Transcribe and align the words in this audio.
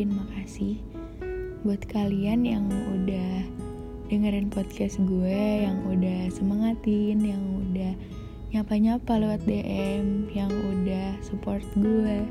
ngucapin 0.00 0.16
makasih 0.16 0.76
buat 1.60 1.84
kalian 1.92 2.48
yang 2.48 2.64
udah 2.72 3.44
dengerin 4.08 4.48
podcast 4.48 4.96
gue, 4.96 5.68
yang 5.68 5.76
udah 5.92 6.32
semangatin, 6.32 7.20
yang 7.20 7.44
udah 7.68 7.92
nyapa-nyapa 8.48 9.12
lewat 9.20 9.44
DM, 9.44 10.24
yang 10.32 10.48
udah 10.48 11.20
support 11.20 11.60
gue. 11.76 12.24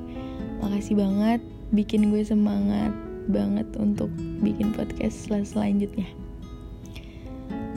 Makasih 0.65 0.97
banget 0.97 1.45
bikin 1.69 2.09
gue 2.09 2.25
semangat 2.25 2.89
banget 3.29 3.69
untuk 3.77 4.09
bikin 4.41 4.73
podcast 4.73 5.29
sel 5.29 5.45
selanjutnya. 5.45 6.09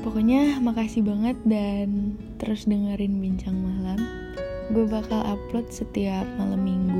Pokoknya 0.00 0.56
makasih 0.64 1.04
banget 1.04 1.36
dan 1.44 2.16
terus 2.40 2.64
dengerin 2.64 3.20
bincang 3.20 3.60
malam. 3.60 4.00
Gue 4.72 4.88
bakal 4.88 5.20
upload 5.20 5.68
setiap 5.68 6.24
malam 6.40 6.64
minggu 6.64 6.91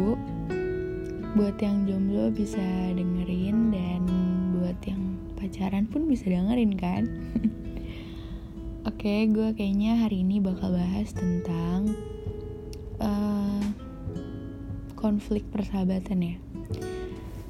buat 1.32 1.56
yang 1.64 1.88
jomblo 1.88 2.28
bisa 2.28 2.60
dengerin 2.92 3.72
dan 3.72 4.04
buat 4.52 4.76
yang 4.84 5.16
pacaran 5.40 5.88
pun 5.88 6.04
bisa 6.04 6.28
dengerin 6.28 6.76
kan? 6.76 7.08
Oke 8.88 9.08
okay, 9.08 9.20
gue 9.32 9.56
kayaknya 9.56 9.96
hari 10.04 10.20
ini 10.20 10.44
bakal 10.44 10.76
bahas 10.76 11.08
tentang 11.16 11.96
uh, 13.00 13.64
konflik 14.92 15.48
persahabatan 15.48 16.20
ya. 16.20 16.36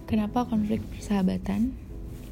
Kenapa 0.06 0.46
konflik 0.46 0.78
persahabatan? 0.94 1.74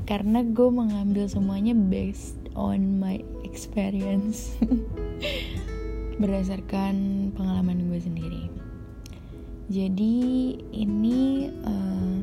Karena 0.06 0.46
gue 0.46 0.70
mengambil 0.70 1.26
semuanya 1.26 1.74
based 1.74 2.38
on 2.54 3.02
my 3.02 3.18
experience. 3.42 4.54
Berdasarkan 6.22 6.94
pengalaman 7.34 7.90
gue 7.90 7.98
sendiri 7.98 8.39
jadi 9.70 10.14
ini 10.74 11.46
eh, 11.46 12.16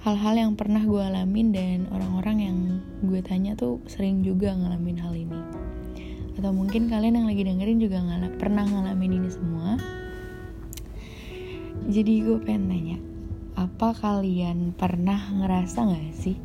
hal-hal 0.00 0.34
yang 0.40 0.52
pernah 0.56 0.80
gue 0.80 1.02
alamin 1.04 1.52
dan 1.52 1.78
orang-orang 1.92 2.36
yang 2.40 2.58
gue 3.04 3.20
tanya 3.20 3.52
tuh 3.52 3.84
sering 3.84 4.24
juga 4.24 4.56
ngalamin 4.56 4.96
hal 4.96 5.12
ini. 5.12 5.40
Atau 6.40 6.56
mungkin 6.56 6.88
kalian 6.88 7.20
yang 7.20 7.28
lagi 7.28 7.44
dengerin 7.44 7.76
juga 7.84 8.00
ngalap 8.00 8.32
pernah 8.40 8.64
ngalamin 8.64 9.20
ini 9.20 9.28
semua. 9.28 9.76
Jadi 11.84 12.24
gue 12.24 12.40
pengen 12.40 12.64
nanya 12.72 12.98
apa 13.56 13.92
kalian 13.92 14.72
pernah 14.72 15.20
ngerasa 15.36 15.84
gak 15.84 16.12
sih 16.16 16.36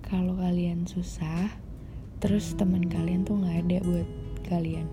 kalau 0.00 0.36
kalian 0.40 0.88
susah 0.88 1.52
terus 2.16 2.56
teman 2.56 2.88
kalian 2.88 3.28
tuh 3.28 3.36
nggak 3.36 3.68
ada 3.68 3.78
buat 3.84 4.08
kalian 4.48 4.88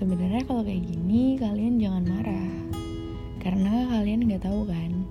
sebenarnya 0.00 0.48
kalau 0.48 0.64
kayak 0.64 0.80
gini 0.88 1.36
kalian 1.36 1.76
jangan 1.76 2.04
marah. 2.08 2.52
Karena 3.36 3.84
kalian 3.92 4.24
nggak 4.24 4.48
tahu 4.48 4.64
kan 4.64 5.04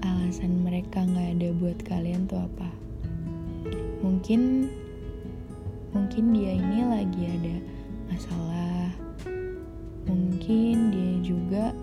alasan 0.00 0.64
mereka 0.64 1.04
nggak 1.04 1.36
ada 1.36 1.48
buat 1.60 1.78
kalian 1.84 2.24
tuh 2.24 2.40
apa. 2.40 2.72
Mungkin 4.00 4.72
mungkin 5.92 6.24
dia 6.32 6.56
ini 6.56 6.80
lagi 6.88 7.22
ada 7.36 7.56
masalah. 8.08 8.88
Mungkin 10.08 10.76
dia 10.88 11.12
juga 11.20 11.76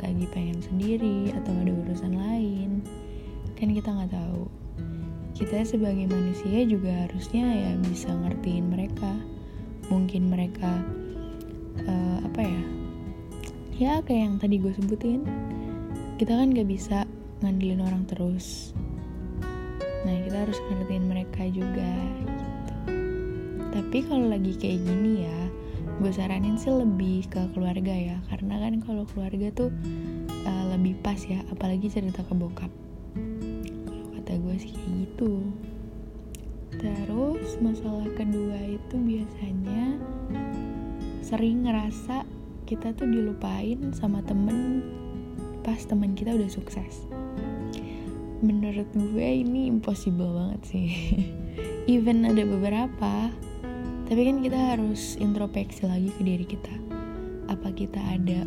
lagi 0.00 0.24
pengen 0.32 0.64
sendiri 0.64 1.28
atau 1.36 1.52
ada 1.60 1.76
urusan 1.76 2.16
lain. 2.16 2.80
Kan 3.60 3.76
kita 3.76 3.92
nggak 3.92 4.16
tahu. 4.16 4.48
Kita 5.36 5.60
sebagai 5.68 6.08
manusia 6.08 6.64
juga 6.64 7.04
harusnya 7.04 7.44
ya 7.52 7.72
bisa 7.84 8.08
ngertiin 8.08 8.72
mereka. 8.72 9.12
Mungkin 9.92 10.32
mereka 10.32 10.80
uh, 11.86 12.18
apa 12.24 12.40
ya? 12.44 12.62
Ya 13.80 13.92
kayak 14.04 14.22
yang 14.28 14.36
tadi 14.36 14.56
gue 14.60 14.72
sebutin. 14.76 15.24
Kita 16.20 16.36
kan 16.36 16.52
gak 16.52 16.68
bisa 16.68 17.08
ngandelin 17.40 17.80
orang 17.80 18.04
terus. 18.04 18.76
Nah 20.04 20.16
kita 20.24 20.48
harus 20.48 20.58
ngertiin 20.68 21.04
mereka 21.08 21.48
juga 21.48 21.88
gitu. 22.24 22.74
Tapi 23.72 23.98
kalau 24.04 24.28
lagi 24.28 24.52
kayak 24.56 24.84
gini 24.84 25.24
ya 25.24 25.40
gue 26.00 26.12
saranin 26.16 26.56
sih 26.56 26.72
lebih 26.72 27.28
ke 27.28 27.40
keluarga 27.56 27.92
ya. 27.92 28.16
Karena 28.28 28.60
kan 28.60 28.80
kalau 28.84 29.04
keluarga 29.08 29.48
tuh 29.52 29.72
uh, 30.44 30.64
lebih 30.76 31.00
pas 31.00 31.20
ya 31.24 31.40
apalagi 31.48 31.88
cerita 31.88 32.20
ke 32.20 32.32
bokap. 32.36 32.72
Kalau 33.88 34.06
kata 34.16 34.32
gue 34.36 34.56
sih 34.60 34.72
kayak 34.76 34.92
gitu. 35.08 35.32
Terus 36.80 37.60
masalah 37.60 38.08
kedua 38.16 38.56
itu 38.64 38.96
biasanya 38.96 40.00
sering 41.30 41.62
ngerasa 41.62 42.26
kita 42.66 42.90
tuh 42.98 43.06
dilupain 43.06 43.94
sama 43.94 44.18
temen 44.26 44.82
pas 45.62 45.78
temen 45.86 46.18
kita 46.18 46.34
udah 46.34 46.50
sukses. 46.50 47.06
Menurut 48.42 48.90
gue 48.90 49.28
ini 49.46 49.70
impossible 49.70 50.26
banget 50.26 50.60
sih. 50.66 50.90
Even 51.94 52.26
ada 52.26 52.42
beberapa 52.42 53.30
tapi 54.10 54.26
kan 54.26 54.42
kita 54.42 54.58
harus 54.74 55.14
introspeksi 55.22 55.86
lagi 55.86 56.10
ke 56.10 56.22
diri 56.26 56.42
kita. 56.42 56.74
Apa 57.46 57.70
kita 57.70 58.02
ada 58.02 58.42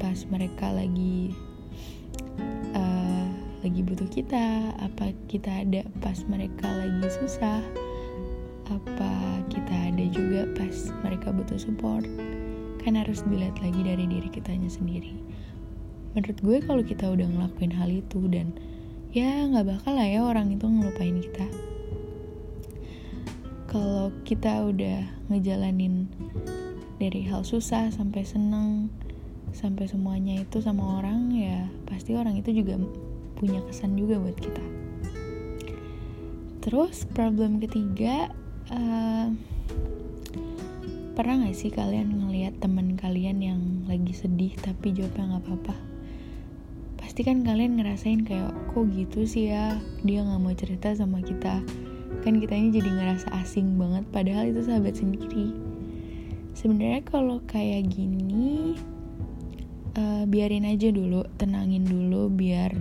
pas 0.00 0.16
mereka 0.32 0.72
lagi 0.72 1.36
uh, 2.72 3.28
lagi 3.60 3.84
butuh 3.84 4.08
kita? 4.08 4.72
Apa 4.80 5.12
kita 5.28 5.60
ada 5.60 5.84
pas 6.00 6.16
mereka 6.24 6.72
lagi 6.72 7.04
susah? 7.20 7.60
Apa 8.72 9.37
kita 9.48 9.74
ada 9.92 10.04
juga 10.12 10.44
pas 10.54 10.92
mereka 11.02 11.32
butuh 11.32 11.56
support. 11.56 12.04
Kan 12.84 12.94
harus 12.94 13.24
dilihat 13.24 13.58
lagi 13.64 13.80
dari 13.80 14.04
diri 14.04 14.28
kitanya 14.28 14.68
sendiri. 14.68 15.16
Menurut 16.12 16.38
gue 16.40 16.56
kalau 16.64 16.82
kita 16.84 17.08
udah 17.08 17.26
ngelakuin 17.26 17.72
hal 17.72 17.90
itu 17.90 18.28
dan 18.28 18.52
ya 19.12 19.48
nggak 19.48 19.66
bakal 19.66 19.96
lah 19.96 20.04
ya 20.04 20.20
orang 20.24 20.52
itu 20.52 20.68
ngelupain 20.68 21.18
kita. 21.18 21.46
Kalau 23.68 24.12
kita 24.24 24.64
udah 24.64 25.04
ngejalanin 25.28 26.08
dari 26.96 27.24
hal 27.28 27.44
susah 27.44 27.92
sampai 27.92 28.24
seneng 28.24 28.88
sampai 29.52 29.88
semuanya 29.88 30.44
itu 30.44 30.60
sama 30.60 31.00
orang 31.00 31.32
ya 31.32 31.68
pasti 31.88 32.12
orang 32.12 32.36
itu 32.36 32.52
juga 32.52 32.76
punya 33.38 33.62
kesan 33.64 33.96
juga 33.96 34.20
buat 34.20 34.36
kita. 34.36 34.64
Terus 36.64 37.08
problem 37.14 37.62
ketiga 37.62 38.28
uh, 38.72 39.26
pernah 41.16 41.34
gak 41.44 41.56
sih 41.56 41.72
kalian 41.72 42.24
ngeliat 42.24 42.60
teman 42.62 42.94
kalian 42.94 43.42
yang 43.42 43.60
lagi 43.88 44.14
sedih 44.14 44.54
tapi 44.60 44.94
jawabnya 44.94 45.36
nggak 45.36 45.44
apa-apa? 45.48 45.76
Pasti 47.00 47.26
kan 47.26 47.42
kalian 47.42 47.80
ngerasain 47.80 48.22
kayak 48.22 48.52
kok 48.70 48.86
gitu 48.94 49.24
sih 49.24 49.50
ya? 49.50 49.80
Dia 50.04 50.22
nggak 50.22 50.40
mau 50.40 50.54
cerita 50.54 50.92
sama 50.94 51.24
kita. 51.24 51.64
Kan 52.22 52.38
kita 52.38 52.54
ini 52.54 52.70
jadi 52.70 52.90
ngerasa 52.92 53.32
asing 53.42 53.80
banget 53.80 54.04
padahal 54.14 54.48
itu 54.48 54.62
sahabat 54.62 54.94
sendiri. 54.94 55.52
Sebenarnya 56.52 57.02
kalau 57.06 57.42
kayak 57.46 57.90
gini 57.90 58.74
uh, 59.98 60.24
biarin 60.26 60.66
aja 60.66 60.90
dulu 60.94 61.26
tenangin 61.38 61.86
dulu 61.86 62.30
biar 62.30 62.74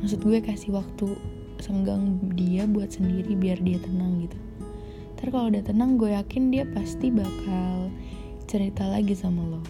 maksud 0.00 0.20
gue 0.24 0.40
kasih 0.42 0.74
waktu 0.74 1.14
senggang 1.62 2.18
dia 2.34 2.66
buat 2.66 2.90
sendiri 2.90 3.38
biar 3.38 3.60
dia 3.62 3.78
tenang 3.78 4.26
gitu 4.26 4.51
ntar 5.22 5.38
kalau 5.38 5.54
udah 5.54 5.62
tenang 5.62 6.02
gue 6.02 6.18
yakin 6.18 6.50
dia 6.50 6.66
pasti 6.66 7.06
bakal 7.14 7.94
cerita 8.50 8.90
lagi 8.90 9.14
sama 9.14 9.46
lo. 9.46 9.62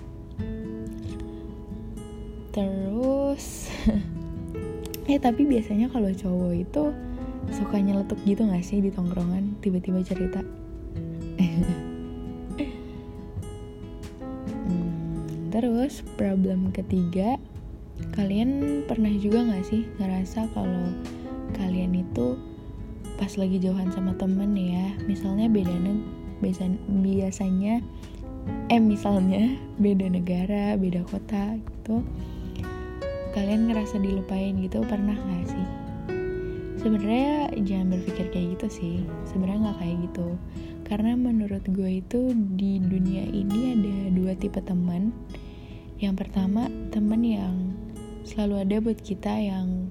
Terus 2.56 3.68
eh 5.12 5.20
tapi 5.20 5.44
biasanya 5.44 5.92
kalau 5.92 6.08
cowok 6.08 6.56
itu 6.56 6.96
suka 7.52 7.76
nyeletuk 7.84 8.16
gitu 8.25 8.49
gak 8.49 8.64
sih 8.64 8.81
di 8.81 8.88
tongkrongan? 8.88 9.60
Tiba-tiba 9.60 10.00
cerita? 10.00 10.40
Hmm, 14.49 15.52
terus 15.52 16.00
problem 16.16 16.72
ketiga 16.72 17.37
kalian 18.16 18.81
pernah 18.88 19.12
juga 19.20 19.44
gak 19.52 19.69
sih 19.69 19.84
ngerasa 20.00 20.49
kalau 20.56 20.96
kalian 21.60 21.93
itu 22.00 22.40
pas 23.22 23.38
lagi 23.38 23.62
jauhan 23.62 23.86
sama 23.94 24.19
temen 24.19 24.50
ya 24.58 24.98
misalnya 25.06 25.46
beda 25.46 25.70
neg 25.78 26.02
biasanya 27.06 27.78
eh 28.66 28.82
misalnya 28.82 29.54
beda 29.78 30.10
negara 30.10 30.74
beda 30.74 31.06
kota 31.06 31.54
gitu 31.54 32.02
kalian 33.32 33.70
ngerasa 33.70 33.96
dilupain 34.02 34.60
gitu 34.60 34.84
pernah 34.84 35.16
gak 35.16 35.44
sih? 35.48 35.66
Sebenarnya 36.82 37.54
jangan 37.62 37.94
berpikir 37.96 38.26
kayak 38.34 38.58
gitu 38.58 38.66
sih 38.69 38.94
sebenarnya 39.30 39.70
nggak 39.70 39.78
kayak 39.80 39.96
gitu. 40.10 40.28
Karena 40.82 41.12
menurut 41.16 41.64
gue 41.70 42.02
itu 42.04 42.34
di 42.58 42.82
dunia 42.82 43.25
ini 43.25 43.78
ada 43.78 43.96
dua 44.12 44.32
tipe 44.36 44.60
teman 44.60 45.14
yang 46.02 46.18
pertama 46.18 46.66
teman 46.90 47.22
yang 47.22 47.54
selalu 48.26 48.66
ada 48.66 48.76
buat 48.82 48.98
kita 48.98 49.30
yang 49.30 49.88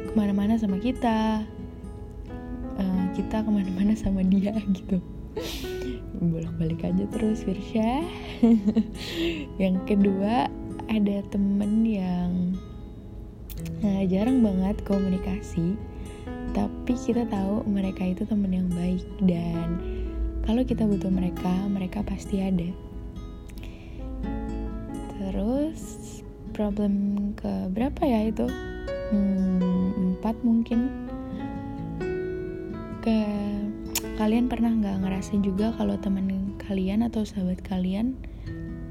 ke 0.00 0.12
mana-mana 0.16 0.56
sama 0.56 0.80
kita 0.80 1.44
kita 3.14 3.46
ke 3.46 3.50
mana-mana 3.50 3.94
sama 3.94 4.20
dia 4.26 4.52
gitu. 4.74 4.98
Bolak-balik 6.18 6.86
aja 6.86 7.04
terus 7.10 7.42
Firsya 7.42 8.02
yang 9.62 9.82
kedua 9.86 10.46
ada 10.90 11.16
temen 11.30 11.82
yang 11.82 12.54
nah, 13.82 14.02
jarang 14.06 14.42
banget 14.42 14.78
komunikasi 14.86 15.74
tapi 16.54 16.94
kita 16.94 17.26
tahu 17.26 17.66
mereka 17.66 18.06
itu 18.06 18.22
temen 18.26 18.54
yang 18.54 18.70
baik 18.70 19.02
dan 19.26 19.82
kalau 20.46 20.62
kita 20.62 20.86
butuh 20.86 21.10
mereka 21.10 21.50
mereka 21.66 22.04
pasti 22.06 22.38
ada. 22.38 22.70
Terus 25.18 25.80
problem 26.54 27.32
ke 27.34 27.72
berapa 27.74 27.98
ya 28.06 28.30
itu? 28.30 28.46
Hmm, 29.10 30.14
empat 30.14 30.38
mungkin 30.46 31.03
ke 33.04 33.20
kalian 34.16 34.48
pernah 34.48 34.72
nggak 34.72 35.04
ngerasain 35.04 35.44
juga 35.44 35.76
kalau 35.76 36.00
teman 36.00 36.56
kalian 36.56 37.04
atau 37.04 37.20
sahabat 37.20 37.60
kalian 37.60 38.16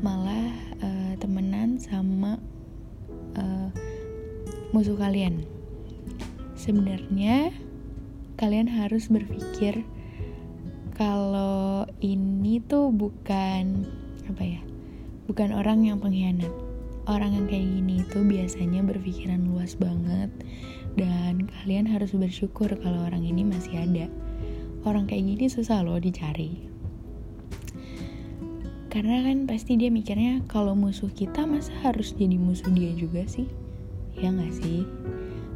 malah 0.05 0.53
uh, 0.85 1.17
temenan 1.17 1.81
sama 1.81 2.37
uh, 3.33 3.73
musuh 4.69 4.93
kalian? 4.93 5.41
Sebenarnya 6.53 7.49
kalian 8.37 8.69
harus 8.69 9.09
berpikir 9.09 9.81
kalau 10.93 11.89
ini 11.97 12.61
tuh 12.61 12.93
bukan 12.93 13.89
apa 14.29 14.43
ya 14.45 14.61
bukan 15.25 15.57
orang 15.57 15.89
yang 15.89 15.97
pengkhianat. 15.97 16.53
Orang 17.03 17.35
yang 17.35 17.49
kayak 17.49 17.65
gini 17.65 17.99
itu 17.99 18.21
biasanya 18.23 18.79
berpikiran 18.85 19.43
luas 19.43 19.75
banget 19.75 20.31
dan 20.93 21.49
kalian 21.49 21.89
harus 21.89 22.13
bersyukur 22.13 22.69
kalau 22.81 23.09
orang 23.09 23.25
ini 23.25 23.41
masih 23.41 23.81
ada. 23.81 24.05
Orang 24.83 25.09
kayak 25.09 25.25
gini 25.25 25.45
susah 25.49 25.81
loh 25.81 25.97
dicari. 25.97 26.69
Karena 28.93 29.25
kan 29.25 29.49
pasti 29.49 29.73
dia 29.73 29.89
mikirnya 29.89 30.45
kalau 30.45 30.77
musuh 30.77 31.09
kita 31.09 31.49
masa 31.49 31.73
harus 31.81 32.13
jadi 32.13 32.37
musuh 32.37 32.69
dia 32.69 32.93
juga 32.93 33.25
sih? 33.25 33.49
Ya 34.13 34.29
gak 34.29 34.53
sih? 34.53 34.85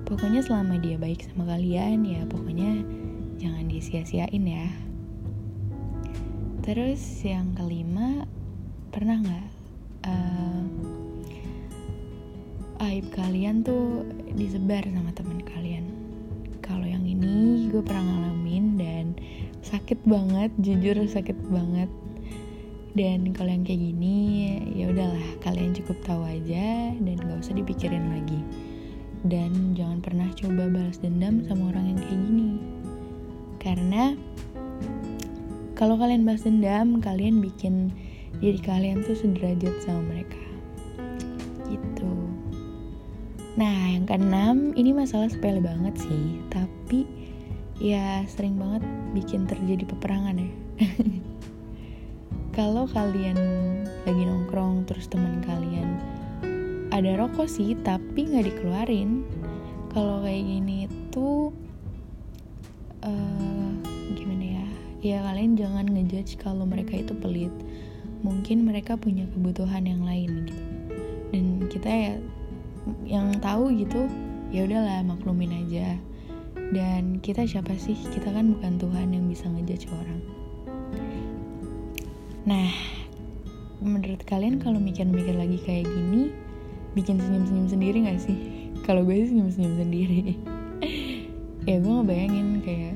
Pokoknya 0.09 0.41
selama 0.41 0.81
dia 0.81 0.97
baik 0.97 1.21
sama 1.21 1.45
kalian 1.45 2.01
ya 2.07 2.25
pokoknya 2.25 2.81
jangan 3.37 3.69
disia-siain 3.69 4.41
ya. 4.41 4.67
Terus 6.65 6.99
yang 7.21 7.53
kelima 7.53 8.25
pernah 8.89 9.21
nggak 9.21 9.47
uh, 10.09 10.63
aib 12.81 13.09
kalian 13.13 13.65
tuh 13.65 14.05
disebar 14.33 14.85
sama 14.85 15.13
teman 15.13 15.41
kalian? 15.41 15.85
Kalau 16.61 16.85
yang 16.85 17.07
ini 17.07 17.67
gue 17.71 17.81
pernah 17.81 18.03
ngalamin 18.05 18.77
dan 18.77 19.05
sakit 19.65 20.03
banget, 20.05 20.51
jujur 20.61 20.97
sakit 21.07 21.37
banget. 21.49 21.89
Dan 22.97 23.33
kalau 23.33 23.53
yang 23.53 23.61
kayak 23.61 23.93
gini 23.93 24.17
ya 24.73 24.89
udahlah 24.89 25.27
kalian 25.45 25.77
cukup 25.77 26.01
tahu 26.01 26.25
aja 26.25 26.97
dan 26.97 27.15
gak 27.21 27.45
usah 27.45 27.53
dipikirin 27.53 28.09
lagi 28.09 28.41
dan 29.25 29.73
jangan 29.73 29.99
pernah 30.03 30.29
coba 30.37 30.69
balas 30.69 31.01
dendam 31.01 31.41
sama 31.49 31.73
orang 31.73 31.95
yang 31.95 31.99
kayak 31.99 32.21
gini 32.21 32.51
karena 33.57 34.03
kalau 35.73 35.97
kalian 35.97 36.21
balas 36.21 36.45
dendam 36.45 37.01
kalian 37.01 37.41
bikin 37.41 37.89
diri 38.37 38.61
kalian 38.61 39.01
tuh 39.01 39.17
sederajat 39.17 39.73
sama 39.81 40.05
mereka 40.13 40.43
gitu 41.65 42.26
nah 43.57 43.89
yang 43.89 44.05
keenam 44.05 44.71
ini 44.77 44.93
masalah 44.93 45.27
sepele 45.27 45.59
banget 45.59 45.97
sih. 45.97 46.39
Tapi 46.53 47.03
ya 47.81 48.21
sering 48.29 48.55
banget 48.61 48.85
bikin 49.17 49.49
terjadi 49.49 49.83
peperangan 49.89 50.37
ya. 50.37 50.51
Kalau 52.57 52.85
kalian 52.89 53.37
lagi 54.05 54.23
nongkrong 54.23 54.85
terus 54.87 55.09
teman 55.09 55.41
kalian 55.45 55.97
ada 56.89 57.19
rokok 57.19 57.45
sih 57.45 57.75
tapi 57.83 58.25
nggak 58.25 58.47
dikeluarin 58.49 59.21
kalau 59.91 60.21
kayak 60.25 60.45
gini 60.45 60.89
tuh 61.13 61.49
uh, 63.01 63.71
gimana 64.13 64.45
ya? 64.61 64.67
Ya 65.01 65.17
kalian 65.25 65.57
jangan 65.57 65.85
ngejudge 65.89 66.37
kalau 66.37 66.65
mereka 66.65 66.97
itu 66.97 67.13
pelit. 67.17 67.53
Mungkin 68.21 68.65
mereka 68.65 68.97
punya 68.97 69.29
kebutuhan 69.29 69.85
yang 69.85 70.01
lain 70.05 70.45
gitu. 70.49 70.63
Dan 71.33 71.45
kita 71.69 71.89
ya 71.89 72.13
yang 73.07 73.31
tahu 73.39 73.71
gitu 73.75 74.07
ya 74.51 74.63
udahlah 74.63 75.03
maklumin 75.03 75.53
aja 75.65 75.99
dan 76.71 77.23
kita 77.23 77.47
siapa 77.47 77.75
sih 77.79 77.95
kita 78.11 78.31
kan 78.31 78.55
bukan 78.55 78.79
Tuhan 78.79 79.15
yang 79.15 79.25
bisa 79.27 79.47
ngejudge 79.47 79.87
orang 79.91 80.19
nah 82.47 82.71
menurut 83.83 84.23
kalian 84.25 84.57
kalau 84.57 84.81
mikir-mikir 84.81 85.35
lagi 85.37 85.59
kayak 85.61 85.85
gini 85.85 86.33
bikin 86.97 87.21
senyum-senyum 87.21 87.69
sendiri 87.69 87.97
gak 88.09 88.17
sih? 88.17 88.37
Kalau 88.89 89.05
gue 89.05 89.13
sih 89.13 89.29
senyum-senyum 89.29 89.75
sendiri. 89.77 90.33
ya 91.69 91.77
gue 91.77 91.93
ngebayangin 92.01 92.65
kayak 92.65 92.95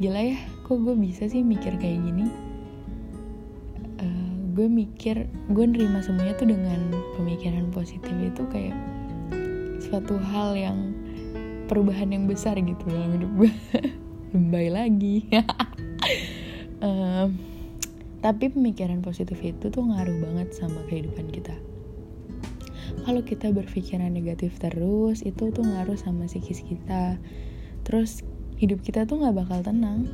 gila 0.00 0.20
ya, 0.32 0.38
kok 0.64 0.80
gue 0.80 0.96
bisa 0.96 1.28
sih 1.28 1.44
mikir 1.44 1.76
kayak 1.76 2.00
gini? 2.00 2.32
Uh, 4.00 4.32
gue 4.56 4.66
mikir, 4.72 5.28
gue 5.52 5.64
nerima 5.68 6.00
semuanya 6.00 6.32
tuh 6.40 6.48
dengan 6.48 6.80
pemikiran 7.20 7.68
positif 7.76 8.12
itu 8.16 8.42
kayak 8.48 8.76
suatu 9.86 10.18
hal 10.18 10.58
yang 10.58 10.92
perubahan 11.70 12.10
yang 12.10 12.26
besar 12.26 12.58
gitu 12.58 12.84
dalam 12.86 13.16
hidup 13.16 13.30
gue. 13.38 13.52
Lebay 14.34 14.68
lagi. 14.68 15.16
uh, 16.86 17.26
tapi 18.20 18.50
pemikiran 18.50 19.00
positif 19.06 19.38
itu 19.40 19.70
tuh 19.70 19.86
ngaruh 19.86 20.18
banget 20.18 20.50
sama 20.50 20.82
kehidupan 20.90 21.30
kita 21.30 21.54
kalau 23.06 23.22
kita 23.22 23.54
berpikiran 23.54 24.10
negatif 24.10 24.58
terus 24.58 25.22
itu 25.22 25.54
tuh 25.54 25.62
ngaruh 25.62 25.94
sama 25.94 26.26
psikis 26.26 26.66
kita 26.66 27.18
terus 27.86 28.26
hidup 28.58 28.82
kita 28.82 29.06
tuh 29.06 29.22
nggak 29.22 29.46
bakal 29.46 29.62
tenang 29.62 30.10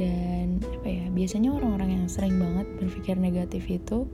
dan 0.00 0.64
apa 0.64 0.88
ya 0.88 1.06
biasanya 1.12 1.54
orang-orang 1.54 2.02
yang 2.02 2.06
sering 2.08 2.40
banget 2.40 2.66
berpikir 2.80 3.20
negatif 3.20 3.68
itu 3.68 4.08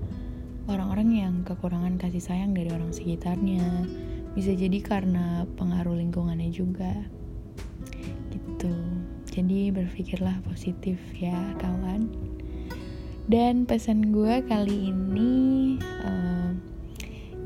orang-orang 0.71 1.09
yang 1.11 1.35
kekurangan 1.43 1.99
kasih 1.99 2.23
sayang 2.23 2.55
dari 2.55 2.71
orang 2.71 2.95
sekitarnya. 2.95 3.91
Bisa 4.39 4.55
jadi 4.55 4.79
karena 4.79 5.45
pengaruh 5.59 5.99
lingkungannya 5.99 6.55
juga. 6.55 6.95
Gitu. 8.31 8.75
Jadi 9.31 9.75
berpikirlah 9.75 10.39
positif 10.47 10.97
ya 11.19 11.35
kawan. 11.59 12.07
Dan 13.27 13.67
pesan 13.67 14.15
gue 14.15 14.43
kali 14.47 14.91
ini 14.91 15.31
uh, 16.03 16.31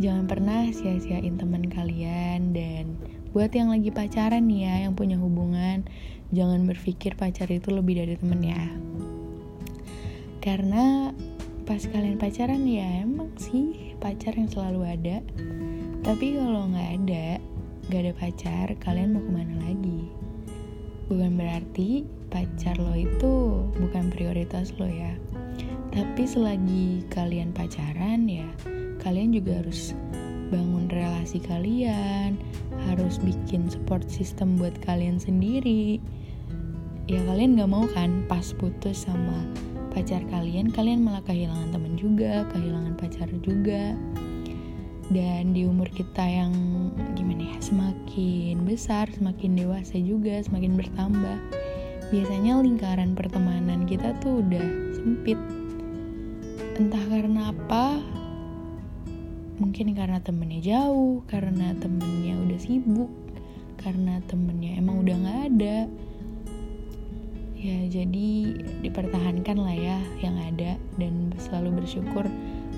Jangan 0.03 0.27
pernah 0.27 0.67
sia-siain 0.75 1.39
teman 1.39 1.71
kalian. 1.71 2.51
Dan 2.51 2.99
buat 3.31 3.55
yang 3.55 3.71
lagi 3.71 3.95
pacaran 3.95 4.51
nih 4.51 4.67
ya, 4.67 4.75
yang 4.89 4.95
punya 4.99 5.15
hubungan, 5.19 5.87
jangan 6.35 6.67
berpikir 6.67 7.15
pacar 7.15 7.47
itu 7.51 7.71
lebih 7.71 8.03
dari 8.03 8.15
temen 8.19 8.43
ya. 8.43 8.65
Karena 10.43 11.15
pas 11.65 11.81
kalian 11.81 12.21
pacaran 12.21 12.69
ya 12.69 13.09
emang 13.09 13.33
sih 13.41 13.97
pacar 13.97 14.37
yang 14.37 14.53
selalu 14.53 14.85
ada. 14.85 15.25
Tapi 16.05 16.37
kalau 16.37 16.69
nggak 16.69 16.91
ada, 17.01 17.41
nggak 17.89 18.01
ada 18.05 18.13
pacar, 18.21 18.67
kalian 18.85 19.17
mau 19.17 19.25
ke 19.25 19.33
mana 19.33 19.57
lagi? 19.65 20.13
Bukan 21.09 21.41
berarti 21.41 22.05
pacar 22.29 22.77
lo 22.77 22.93
itu 22.93 23.65
bukan 23.81 24.13
prioritas 24.13 24.77
lo 24.77 24.85
ya. 24.85 25.17
Tapi 25.89 26.29
selagi 26.29 27.09
kalian 27.09 27.57
pacaran 27.57 28.29
ya, 28.29 28.45
kalian 29.01 29.33
juga 29.33 29.65
harus 29.65 29.97
bangun 30.53 30.93
relasi 30.93 31.41
kalian, 31.41 32.37
harus 32.93 33.17
bikin 33.25 33.73
support 33.73 34.05
system 34.13 34.61
buat 34.61 34.77
kalian 34.85 35.17
sendiri. 35.17 35.97
Ya 37.09 37.25
kalian 37.25 37.57
gak 37.57 37.73
mau 37.73 37.89
kan 37.89 38.29
pas 38.29 38.53
putus 38.53 39.09
sama 39.09 39.49
pacar 39.95 40.27
kalian, 40.27 40.75
kalian 40.75 41.07
malah 41.07 41.23
kehilangan 41.23 41.71
teman 41.71 41.95
juga, 41.95 42.43
kehilangan 42.51 42.99
pacar 42.99 43.31
juga. 43.47 43.95
Dan 45.09 45.55
di 45.55 45.63
umur 45.65 45.87
kita 45.95 46.27
yang 46.27 46.53
gimana 47.15 47.55
ya, 47.55 47.59
semakin 47.63 48.67
besar, 48.67 49.07
semakin 49.15 49.55
dewasa 49.55 49.95
juga, 50.03 50.43
semakin 50.43 50.75
bertambah. 50.75 51.39
Biasanya 52.11 52.59
lingkaran 52.59 53.15
pertemanan 53.15 53.87
kita 53.87 54.19
tuh 54.19 54.43
udah 54.43 54.67
sempit. 54.99 55.39
Entah 56.75 57.05
karena 57.07 57.55
apa, 57.55 58.03
mungkin 59.63 59.95
karena 59.95 60.19
temennya 60.19 60.61
jauh 60.75 61.23
karena 61.31 61.71
temennya 61.79 62.35
udah 62.43 62.59
sibuk 62.59 63.11
karena 63.79 64.19
temennya 64.27 64.83
emang 64.83 65.07
udah 65.07 65.15
nggak 65.15 65.41
ada 65.55 65.79
ya 67.65 67.81
jadi 67.89 68.61
dipertahankan 68.85 69.57
lah 69.57 69.73
ya 69.73 69.97
yang 70.21 70.37
ada 70.37 70.77
dan 71.01 71.33
selalu 71.41 71.81
bersyukur 71.81 72.29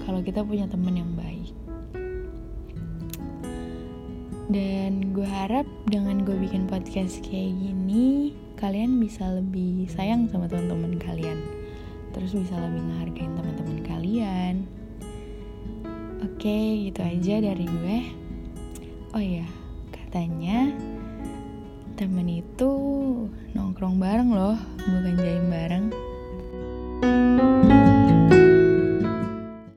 kalau 0.07 0.23
kita 0.23 0.47
punya 0.47 0.71
temen 0.71 0.95
yang 0.95 1.11
baik. 1.19 1.51
Dan 4.47 5.11
gue 5.11 5.27
harap 5.27 5.67
dengan 5.91 6.23
gue 6.23 6.39
bikin 6.39 6.71
podcast 6.71 7.19
kayak 7.27 7.51
gini 7.59 8.31
kalian 8.55 9.03
bisa 9.03 9.27
lebih 9.27 9.91
sayang 9.91 10.31
sama 10.31 10.47
teman-teman 10.47 11.03
kalian. 11.03 11.43
Terus 12.15 12.39
bisa 12.39 12.55
lebih 12.55 12.87
menghargai 12.87 13.27
teman-teman 13.27 13.79
kalian. 13.83 14.55
Oke, 16.23 16.87
gitu 16.87 17.03
aja 17.03 17.43
dari 17.43 17.67
gue. 17.67 17.99
Oh 19.19 19.23
iya, 19.23 19.51
katanya 19.91 20.71
temen 21.97 22.29
itu 22.29 22.73
nongkrong 23.57 23.97
bareng 23.97 24.29
loh, 24.37 24.61
bukan 24.85 25.17
jaim 25.17 25.49
bareng. 25.49 25.89